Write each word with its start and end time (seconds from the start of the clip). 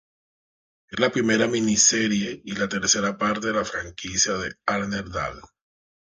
Es 0.89 0.99
la 0.99 1.11
primera 1.11 1.45
miniserie 1.45 2.41
y 2.43 2.53
la 2.55 2.67
tercera 2.67 3.19
parte 3.19 3.45
de 3.49 3.53
la 3.53 3.63
franquicia 3.65 4.33
de 4.33 4.55
Arne 4.65 5.03
Dahl. 5.03 5.39